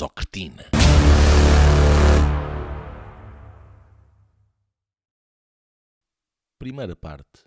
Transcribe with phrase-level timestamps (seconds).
[0.00, 0.64] Socretina.
[6.58, 7.44] Primeira parte.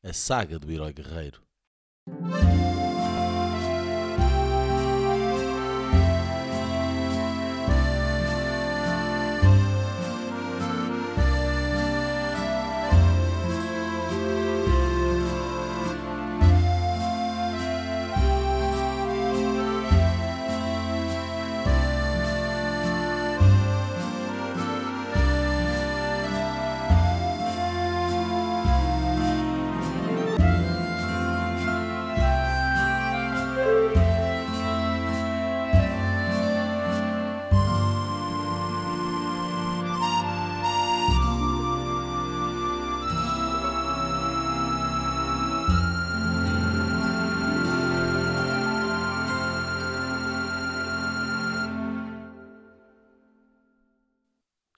[0.00, 1.42] A saga do herói guerreiro.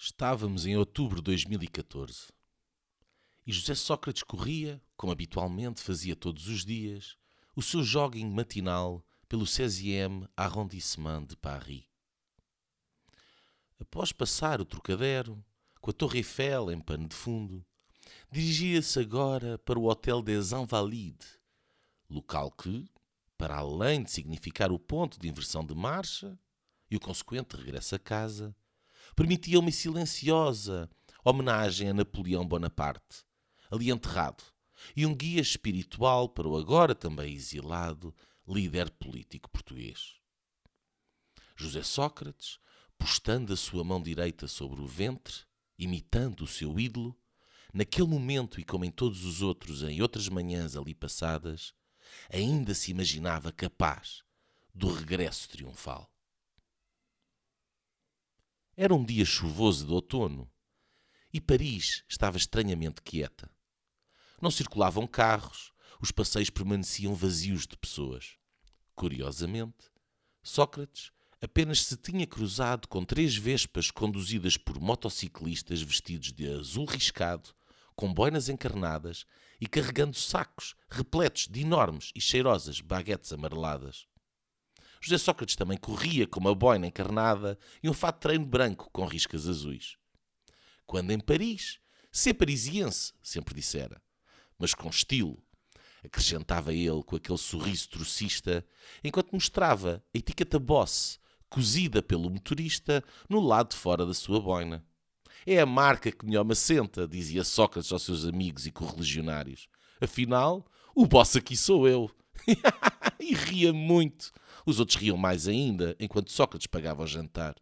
[0.00, 2.28] Estávamos em outubro de 2014
[3.44, 7.16] e José Sócrates corria, como habitualmente fazia todos os dias,
[7.56, 11.82] o seu jogging matinal pelo 16e arrondissement de Paris.
[13.80, 15.44] Após passar o Trocadero,
[15.80, 17.66] com a Torre Eiffel em pano de fundo,
[18.30, 21.40] dirigia-se agora para o Hotel des Invalides,
[22.08, 22.88] local que,
[23.36, 26.38] para além de significar o ponto de inversão de marcha
[26.88, 28.54] e o consequente regresso a casa,
[29.14, 30.88] permitia uma silenciosa
[31.24, 33.24] homenagem a Napoleão Bonaparte,
[33.70, 34.42] ali enterrado,
[34.96, 38.14] e um guia espiritual para o agora também exilado
[38.46, 40.14] líder político português.
[41.56, 42.58] José Sócrates,
[42.96, 45.34] postando a sua mão direita sobre o ventre,
[45.78, 47.16] imitando o seu ídolo,
[47.72, 51.74] naquele momento e como em todos os outros em outras manhãs ali passadas,
[52.32, 54.22] ainda se imaginava capaz
[54.74, 56.10] do regresso triunfal.
[58.80, 60.48] Era um dia chuvoso de outono
[61.32, 63.50] e Paris estava estranhamente quieta.
[64.40, 68.36] Não circulavam carros, os passeios permaneciam vazios de pessoas.
[68.94, 69.90] Curiosamente,
[70.44, 71.10] Sócrates
[71.42, 77.50] apenas se tinha cruzado com três vespas conduzidas por motociclistas vestidos de azul riscado,
[77.96, 79.26] com boinas encarnadas
[79.60, 84.06] e carregando sacos repletos de enormes e cheirosas baguetes amareladas.
[85.00, 89.06] José Sócrates também corria com uma boina encarnada e um fato de treino branco com
[89.06, 89.96] riscas azuis.
[90.86, 91.78] Quando em Paris,
[92.10, 94.00] ser parisiense, sempre dissera,
[94.58, 95.42] mas com estilo,
[96.04, 98.64] acrescentava ele com aquele sorriso trocista,
[99.02, 104.84] enquanto mostrava a etiqueta Boss, cozida pelo motorista, no lado de fora da sua boina.
[105.46, 109.68] É a marca que melhor me assenta, dizia Sócrates aos seus amigos e correligionários.
[110.00, 112.10] Afinal, o boss aqui sou eu.
[113.20, 114.32] e ria muito.
[114.68, 117.54] Os outros riam mais ainda, enquanto Sócrates pagava o jantar.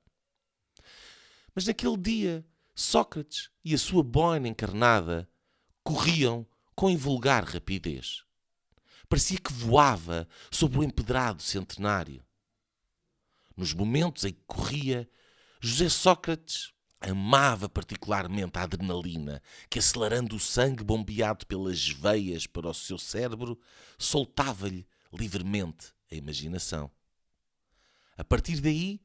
[1.55, 2.45] Mas naquele dia,
[2.75, 5.31] Sócrates e a sua boina encarnada
[5.85, 6.45] corriam
[6.75, 8.25] com invulgar rapidez.
[9.09, 12.25] Parecia que voava sobre o empedrado centenário.
[13.57, 15.09] Nos momentos em que corria,
[15.61, 19.41] José Sócrates amava particularmente a adrenalina
[19.71, 23.57] que, acelerando o sangue bombeado pelas veias para o seu cérebro,
[23.97, 26.91] soltava-lhe livremente a imaginação.
[28.17, 29.01] A partir daí,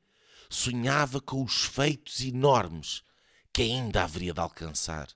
[0.50, 3.04] sonhava com os feitos enormes
[3.54, 5.08] que ainda haveria de alcançar.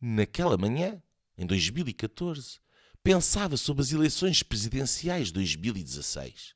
[0.00, 1.02] Naquela manhã,
[1.36, 2.60] em 2014,
[3.02, 6.54] pensava sobre as eleições presidenciais de 2016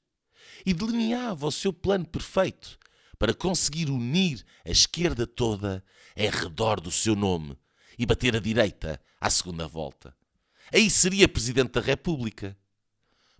[0.67, 2.79] e delineava o seu plano perfeito
[3.19, 5.85] para conseguir unir a esquerda toda
[6.17, 7.57] em redor do seu nome
[7.99, 10.15] e bater a direita à segunda volta.
[10.73, 12.57] Aí seria Presidente da República.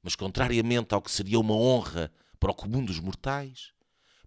[0.03, 2.13] Mas, contrariamente ao que seria uma honra
[2.43, 3.73] para o comum dos mortais,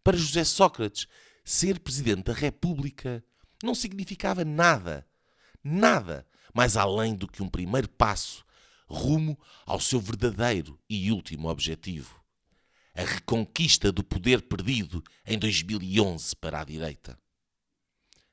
[0.01, 1.05] para José Sócrates,
[1.43, 3.21] ser Presidente da República
[3.61, 5.05] não significava nada,
[5.61, 8.45] nada mais além do que um primeiro passo
[8.87, 12.23] rumo ao seu verdadeiro e último objetivo:
[12.93, 17.19] a reconquista do poder perdido em 2011 para a direita.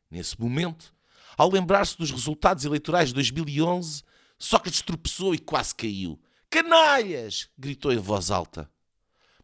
[0.09, 0.95] Nesse momento,
[1.37, 4.05] ao lembrar-se dos resultados eleitorais de 2011,
[4.39, 6.23] Sócrates tropeçou e quase caiu.
[6.49, 7.49] Canalhas!
[7.59, 8.71] gritou em voz alta.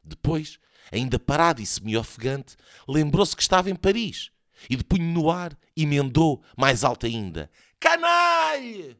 [0.08, 0.58] Depois,
[0.90, 2.56] ainda parado e semi-ofegante,
[2.88, 4.30] lembrou-se que estava em Paris
[4.68, 8.98] e, de punho no ar, emendou mais alto ainda: Canalha!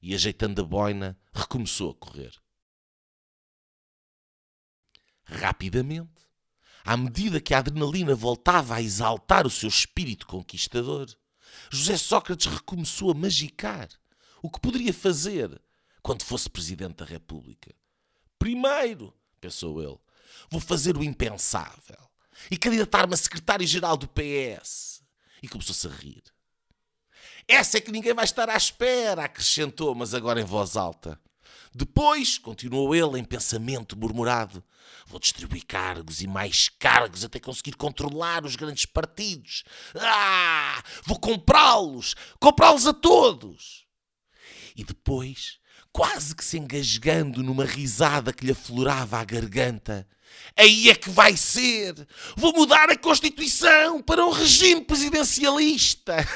[0.00, 2.32] E, ajeitando a boina, recomeçou a correr.
[5.24, 6.10] Rapidamente,
[6.84, 11.06] à medida que a adrenalina voltava a exaltar o seu espírito conquistador,
[11.70, 13.88] José Sócrates recomeçou a magicar
[14.42, 15.60] o que poderia fazer
[16.02, 17.72] quando fosse Presidente da República.
[18.38, 19.98] Primeiro, pensou ele,
[20.50, 22.10] Vou fazer o impensável
[22.50, 25.02] e candidatar-me a secretário-geral do PS.
[25.42, 26.22] E começou-se a rir.
[27.48, 31.18] Essa é que ninguém vai estar à espera, acrescentou, mas agora em voz alta.
[31.74, 34.62] Depois, continuou ele em pensamento murmurado,
[35.06, 39.64] vou distribuir cargos e mais cargos até conseguir controlar os grandes partidos.
[39.94, 40.82] Ah!
[41.04, 42.14] Vou comprá-los!
[42.38, 43.86] Comprá-los a todos!
[44.76, 45.58] E depois,
[45.92, 50.06] quase que se engasgando numa risada que lhe aflorava a garganta,
[50.56, 51.94] aí é que vai ser!
[52.36, 56.16] Vou mudar a Constituição para um regime presidencialista!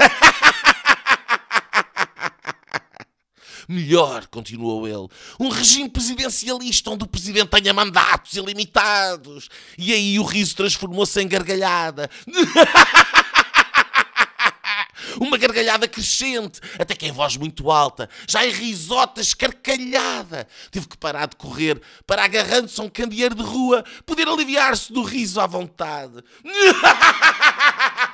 [3.69, 5.09] Melhor, continuou ele,
[5.41, 9.49] um regime presidencialista onde o presidente tenha mandatos ilimitados.
[9.77, 12.09] E aí o riso transformou-se em gargalhada.
[15.21, 20.47] Uma gargalhada crescente, até que em voz muito alta, já em risota escarcalhada.
[20.71, 25.03] Teve que parar de correr para, agarrando-se a um candeeiro de rua, poder aliviar-se do
[25.03, 26.23] riso à vontade.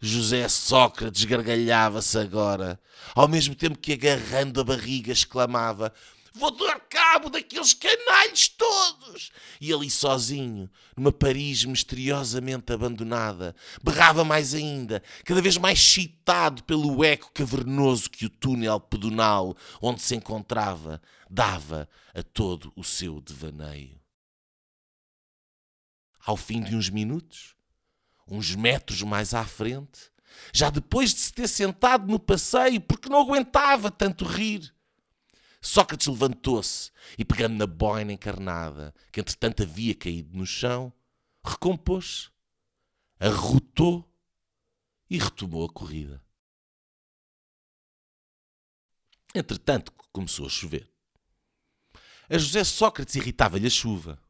[0.00, 2.78] José Sócrates gargalhava-se agora,
[3.16, 5.92] ao mesmo tempo que, agarrando a barriga, exclamava:
[6.38, 9.32] Vou dar cabo daqueles canalhos todos!
[9.60, 17.02] E ali sozinho, numa Paris misteriosamente abandonada, berrava mais ainda, cada vez mais excitado pelo
[17.02, 24.00] eco cavernoso que o túnel pedonal onde se encontrava dava a todo o seu devaneio.
[26.24, 27.56] Ao fim de uns minutos,
[28.28, 30.12] uns metros mais à frente,
[30.52, 34.72] já depois de se ter sentado no passeio porque não aguentava tanto rir.
[35.60, 40.92] Sócrates levantou-se e, pegando na boina encarnada, que entretanto havia caído no chão,
[41.44, 42.30] recompôs-se,
[43.18, 44.08] arrotou
[45.10, 46.22] e retomou a corrida.
[49.34, 50.88] Entretanto, começou a chover.
[52.30, 54.20] A José Sócrates irritava-lhe a chuva,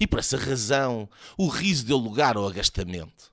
[0.00, 3.31] e por essa razão o riso deu lugar ao agastamento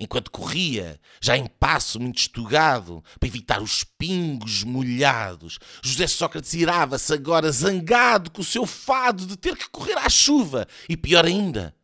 [0.00, 5.58] enquanto corria, já em passo muito estugado, para evitar os pingos molhados.
[5.82, 10.66] José Sócrates irava-se agora zangado com o seu fado de ter que correr à chuva
[10.88, 11.76] e, pior ainda,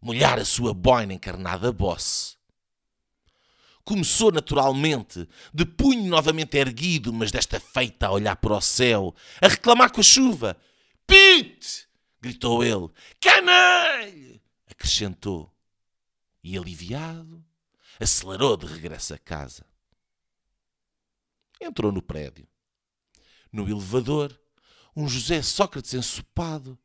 [0.00, 2.40] molhar a sua boina encarnada bosse.
[3.84, 9.48] Começou naturalmente, de punho novamente erguido, mas desta feita a olhar para o céu, a
[9.48, 10.56] reclamar com a chuva.
[11.06, 11.88] Pete!
[12.20, 12.88] gritou ele.
[13.20, 14.40] Canalha!
[14.70, 15.52] acrescentou.
[16.42, 17.44] E aliviado,
[18.00, 19.64] acelerou de regresso a casa.
[21.60, 22.48] Entrou no prédio.
[23.52, 24.38] No elevador,
[24.96, 26.78] um José Sócrates ensopado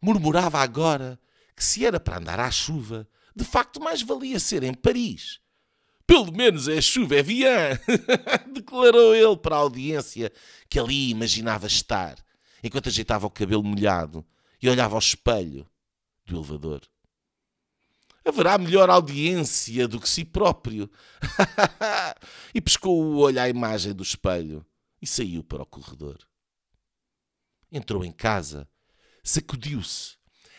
[0.00, 1.18] murmurava agora
[1.56, 5.40] que se era para andar à chuva, de facto mais valia ser em Paris.
[6.06, 7.78] Pelo menos é chuva, é Vian,
[8.52, 10.32] declarou ele para a audiência
[10.68, 12.16] que ali imaginava estar,
[12.62, 14.24] enquanto ajeitava o cabelo molhado
[14.60, 15.66] e olhava ao espelho
[16.26, 16.91] do elevador
[18.24, 20.90] haverá melhor audiência do que si próprio.
[22.54, 24.64] e pescou o olho à imagem do espelho
[25.00, 26.18] e saiu para o corredor.
[27.70, 28.68] Entrou em casa,
[29.24, 30.16] sacudiu-se,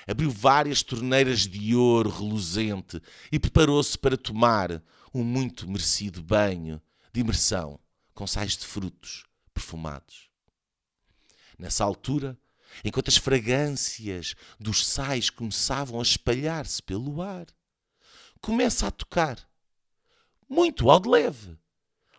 [0.07, 3.01] abriu várias torneiras de ouro reluzente
[3.31, 6.81] e preparou-se para tomar um muito merecido banho
[7.13, 7.79] de imersão
[8.13, 10.29] com sais de frutos perfumados.
[11.57, 12.37] Nessa altura,
[12.83, 17.47] enquanto as fragrâncias dos sais começavam a espalhar-se pelo ar.
[18.41, 19.37] Começa a tocar,
[20.49, 21.57] muito ao de leve,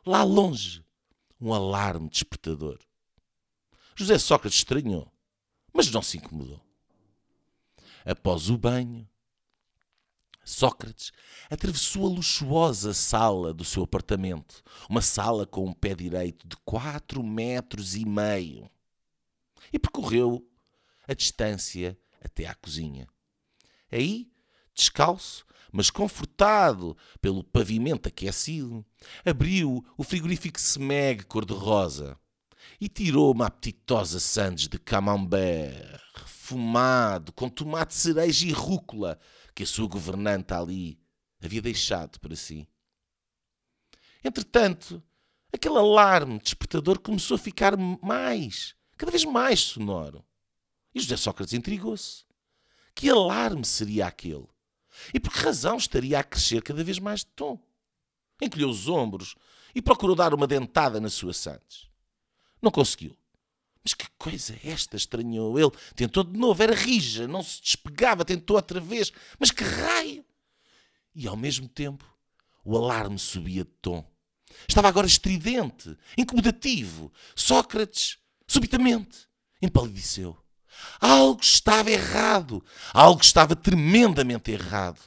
[0.04, 0.84] lá longe,
[1.40, 2.78] um alarme despertador.
[3.94, 5.10] José Sócrates estranhou,
[5.72, 6.60] mas não se incomodou.
[8.04, 9.08] Após o banho,
[10.44, 11.10] Sócrates
[11.50, 17.22] atravessou a luxuosa sala do seu apartamento, uma sala com um pé direito de quatro
[17.22, 18.70] metros e meio
[19.74, 20.48] e percorreu
[21.08, 23.08] a distância até à cozinha.
[23.90, 24.30] Aí,
[24.72, 28.86] descalço, mas confortado pelo pavimento aquecido,
[29.24, 32.16] abriu o frigorífico Smeg cor-de-rosa
[32.80, 39.18] e tirou uma apetitosa sandes de camembert fumado com tomate cereja e rúcula
[39.56, 41.00] que a sua governanta ali
[41.42, 42.68] havia deixado para si.
[44.22, 45.02] Entretanto,
[45.52, 50.24] aquele alarme despertador começou a ficar mais cada vez mais sonoro.
[50.94, 52.24] E José Sócrates intrigou-se.
[52.94, 54.46] Que alarme seria aquele?
[55.12, 57.60] E por que razão estaria a crescer cada vez mais de tom?
[58.40, 59.34] Encolheu os ombros
[59.74, 61.90] e procurou dar uma dentada na sua Santos.
[62.62, 63.14] Não conseguiu.
[63.82, 64.96] Mas que coisa é esta?
[64.96, 65.72] estranhou ele.
[65.94, 69.12] Tentou de novo, era rija, não se despegava, tentou outra vez.
[69.38, 70.24] Mas que raio!
[71.14, 72.06] E ao mesmo tempo,
[72.64, 74.02] o alarme subia de tom.
[74.66, 77.12] Estava agora estridente, incomodativo.
[77.36, 78.18] Sócrates,
[78.54, 79.26] subitamente,
[79.60, 80.36] empalideceu.
[81.00, 82.64] Algo estava errado.
[82.92, 85.00] Algo estava tremendamente errado.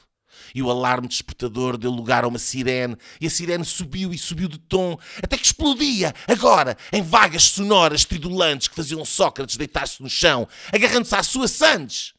[0.54, 4.48] E o alarme despertador deu lugar a uma sirene, e a sirene subiu e subiu
[4.48, 10.08] de tom, até que explodia, agora, em vagas sonoras tridulantes que faziam Sócrates deitar-se no
[10.08, 12.14] chão, agarrando-se à sua sandes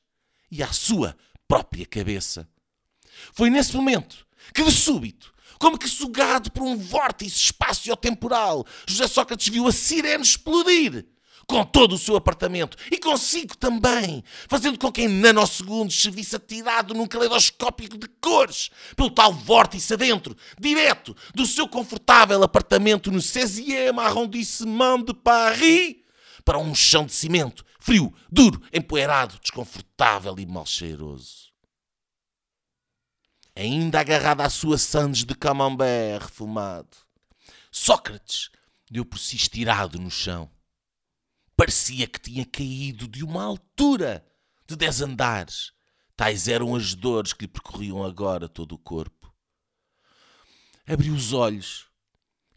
[0.51, 1.17] e à sua
[1.47, 2.47] própria cabeça.
[3.33, 9.47] Foi nesse momento que, de súbito, como que sugado por um vórtice espaço-temporal, José Sócrates
[9.47, 11.05] viu a sirene explodir
[11.47, 16.35] com todo o seu apartamento e consigo também, fazendo com que em nanosegundos se visse
[16.35, 23.19] atirado num caleidoscópio de cores pelo tal vórtice adentro, direto do seu confortável apartamento no
[23.19, 25.97] 16e arrondissement de Paris
[26.43, 31.49] para um chão de cimento, frio, duro, empoeirado, desconfortável e mal cheiroso.
[33.55, 36.95] Ainda agarrado à sua sandes de camembert refumado,
[37.71, 38.49] Sócrates
[38.89, 40.49] deu por si estirado no chão
[41.59, 44.25] Parecia que tinha caído de uma altura
[44.65, 45.73] de dez andares.
[46.15, 49.29] Tais eram as dores que lhe percorriam agora todo o corpo.
[50.87, 51.89] Abriu os olhos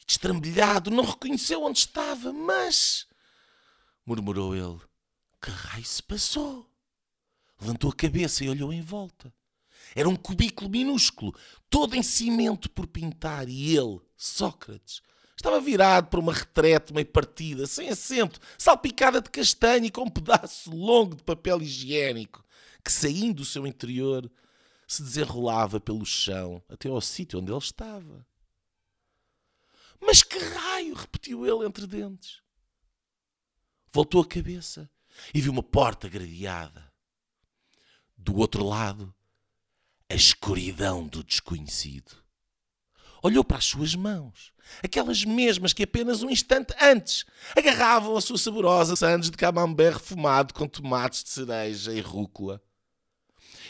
[0.07, 3.09] destrambelhado, não reconheceu onde estava, mas.
[4.07, 4.81] murmurou ele.
[5.41, 6.73] Que raio se passou?
[7.61, 9.35] Levantou a cabeça e olhou em volta.
[9.97, 11.35] Era um cubículo minúsculo,
[11.69, 15.03] todo em cimento por pintar, e ele, Sócrates,
[15.37, 20.11] Estava virado para uma retrete meio partida, sem assento, salpicada de castanho e com um
[20.11, 22.45] pedaço longo de papel higiênico,
[22.85, 24.31] que saindo do seu interior
[24.87, 28.27] se desenrolava pelo chão até ao sítio onde ele estava.
[30.01, 30.95] Mas que raio!
[30.95, 32.43] repetiu ele entre dentes.
[33.93, 34.91] Voltou a cabeça
[35.33, 36.93] e viu uma porta gradeada.
[38.17, 39.15] Do outro lado,
[40.09, 42.22] a escuridão do desconhecido
[43.23, 44.53] olhou para as suas mãos,
[44.83, 47.25] aquelas mesmas que apenas um instante antes
[47.57, 52.61] agarravam a sua saborosa sandes de camembert refumado com tomates de cereja e rúcula.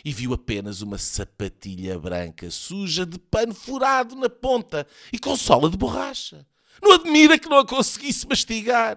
[0.05, 5.71] E viu apenas uma sapatilha branca suja de pano furado na ponta e com sola
[5.71, 6.45] de borracha.
[6.83, 8.97] Não admira que não a conseguisse mastigar.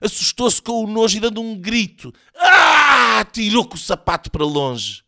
[0.00, 2.12] Assustou-se com o nojo e dando um grito.
[2.34, 3.24] Ah!
[3.30, 5.04] Tirou com o sapato para longe.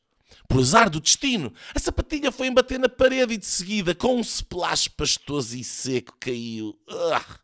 [0.52, 4.21] Por azar do destino, a sapatilha foi embater na parede e de seguida, com um
[4.21, 7.40] splash pastoso e seco, caiu uh,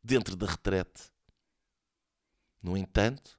[0.00, 1.02] dentro da retrete.
[2.62, 3.36] No entanto,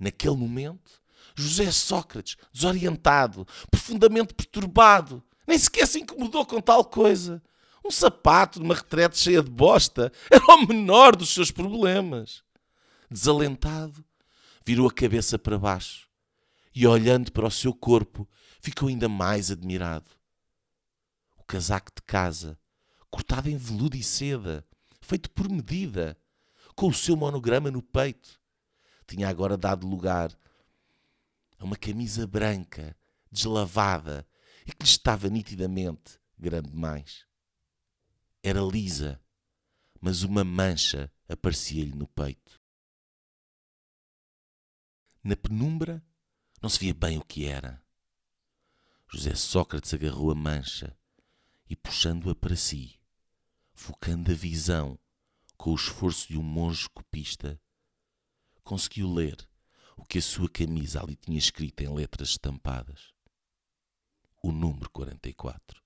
[0.00, 1.00] naquele momento,
[1.36, 7.40] José Sócrates, desorientado, profundamente perturbado, nem sequer se incomodou com tal coisa.
[7.84, 12.42] Um sapato numa retrete cheia de bosta era o menor dos seus problemas.
[13.08, 14.04] Desalentado,
[14.64, 16.08] virou a cabeça para baixo
[16.74, 18.28] e, olhando para o seu corpo,
[18.66, 20.10] ficou ainda mais admirado.
[21.36, 22.58] O casaco de casa,
[23.08, 24.66] cortado em veludo e seda,
[25.00, 26.18] feito por medida,
[26.74, 28.40] com o seu monograma no peito,
[29.06, 30.36] tinha agora dado lugar
[31.60, 32.96] a uma camisa branca,
[33.30, 34.26] deslavada
[34.66, 37.24] e que lhe estava nitidamente grande demais.
[38.42, 39.22] Era lisa,
[40.00, 42.60] mas uma mancha aparecia-lhe no peito.
[45.22, 46.04] Na penumbra
[46.60, 47.85] não se via bem o que era.
[49.08, 50.96] José Sócrates agarrou a mancha
[51.68, 53.00] e, puxando-a para si,
[53.72, 54.98] focando a visão
[55.56, 57.60] com o esforço de um monge copista,
[58.62, 59.48] conseguiu ler
[59.96, 63.12] o que a sua camisa ali tinha escrito em letras estampadas.
[64.42, 65.85] O número 44.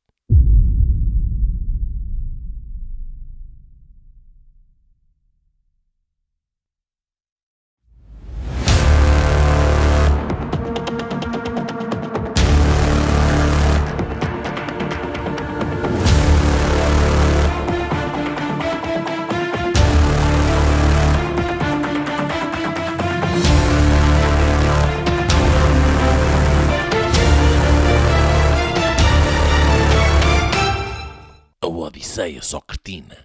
[32.11, 33.19] Odisseia Socretina.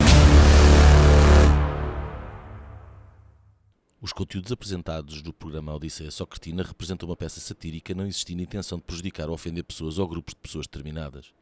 [4.00, 8.84] Os conteúdos apresentados no programa Odisseia Socretina representam uma peça satírica não existindo intenção de
[8.84, 11.34] prejudicar ou ofender pessoas ou grupos de pessoas determinadas.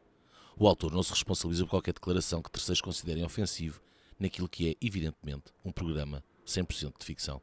[0.56, 3.78] O autor não se responsabiliza por qualquer declaração que terceiros considerem ofensivo
[4.18, 7.42] naquilo que é, evidentemente, um programa 100% de ficção.